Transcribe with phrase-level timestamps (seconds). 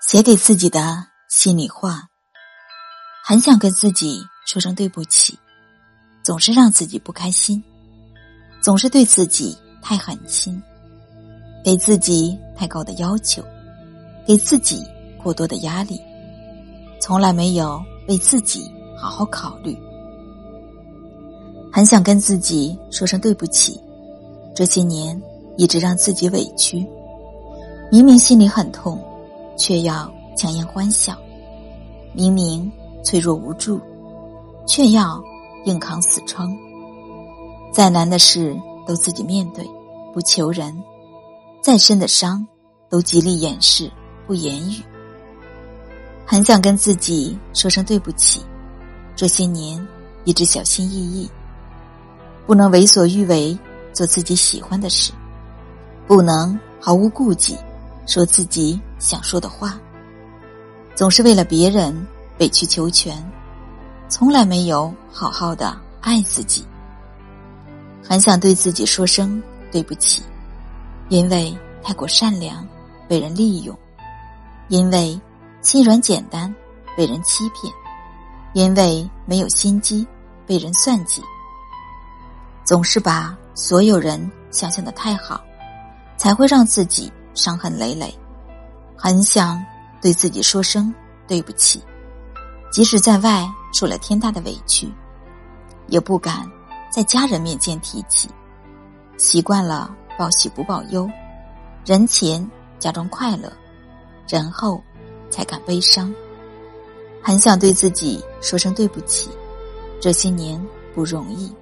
[0.00, 2.08] 写给自己的心里话，
[3.22, 5.38] 很想跟自己说声对不起，
[6.24, 7.62] 总是让自己不开心，
[8.62, 10.60] 总是对自己太狠心，
[11.62, 13.44] 给自己太高的要求，
[14.26, 14.82] 给自己
[15.22, 16.00] 过多的压力，
[16.98, 19.78] 从来没有为自己好好考虑。
[21.70, 23.78] 很想跟自己说声对不起，
[24.56, 25.20] 这些年
[25.58, 26.84] 一直让自己委屈，
[27.92, 28.98] 明明心里很痛。
[29.60, 31.14] 却要强颜欢笑，
[32.14, 32.72] 明明
[33.04, 33.78] 脆弱无助，
[34.66, 35.22] 却要
[35.66, 36.56] 硬扛死撑。
[37.70, 39.68] 再难的事都自己面对，
[40.14, 40.72] 不求人；
[41.62, 42.46] 再深的伤
[42.88, 43.92] 都极力掩饰，
[44.26, 44.82] 不言语。
[46.24, 48.40] 很想跟自己说声对不起，
[49.14, 49.86] 这些年
[50.24, 51.30] 一直小心翼翼，
[52.46, 53.56] 不能为所欲为，
[53.92, 55.12] 做自己喜欢的事，
[56.06, 57.58] 不能毫无顾忌。
[58.10, 59.78] 说自己想说的话，
[60.96, 61.94] 总是为了别人
[62.40, 63.16] 委曲求全，
[64.08, 66.66] 从来没有好好的爱自己。
[68.02, 70.24] 很想对自己说声对不起，
[71.08, 72.66] 因为太过善良
[73.06, 73.78] 被人利用，
[74.66, 75.18] 因为
[75.62, 76.52] 心软简单
[76.96, 77.72] 被人欺骗，
[78.54, 80.04] 因为没有心机
[80.48, 81.22] 被人算计，
[82.64, 85.40] 总是把所有人想象的太好，
[86.16, 87.08] 才会让自己。
[87.34, 88.12] 伤痕累累，
[88.96, 89.64] 很想
[90.00, 90.92] 对自己说声
[91.26, 91.82] 对不起，
[92.72, 94.92] 即使在外受了天大的委屈，
[95.86, 96.50] 也不敢
[96.90, 98.28] 在家人面前提起。
[99.16, 101.08] 习惯了报喜不报忧，
[101.84, 103.52] 人前假装快乐，
[104.26, 104.82] 人后
[105.30, 106.12] 才敢悲伤。
[107.22, 109.30] 很想对自己说声对不起，
[110.00, 110.58] 这些年
[110.94, 111.54] 不容易，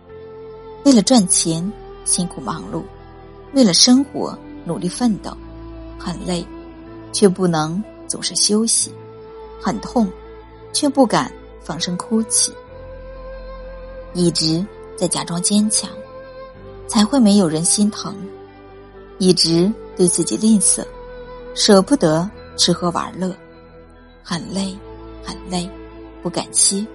[0.84, 1.72] 为了赚钱
[2.04, 2.84] 辛苦忙碌，
[3.52, 5.36] 为了生活努力奋斗。
[5.98, 6.46] 很累，
[7.12, 8.90] 却不能总是休息；
[9.60, 10.10] 很痛，
[10.72, 12.52] 却不敢放声哭泣。
[14.14, 14.64] 一直
[14.96, 15.90] 在假装坚强，
[16.86, 18.12] 才会没有人心疼；
[19.18, 20.84] 一直对自己吝啬，
[21.54, 23.34] 舍不得吃喝玩乐。
[24.22, 24.76] 很累，
[25.24, 25.68] 很累，
[26.22, 26.86] 不敢歇；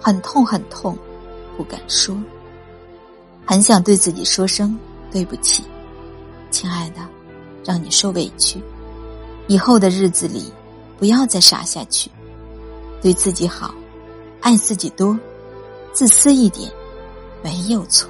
[0.00, 0.96] 很痛，很痛，
[1.56, 2.16] 不敢说。
[3.46, 4.78] 很想对自己说声
[5.10, 5.64] 对不起，
[6.50, 7.00] 亲爱的。
[7.64, 8.62] 让你受委屈，
[9.46, 10.52] 以后的日子里，
[10.98, 12.10] 不要再傻下去，
[13.00, 13.74] 对自己好，
[14.40, 15.18] 爱自己多，
[15.92, 16.70] 自私一点，
[17.42, 18.08] 没有错。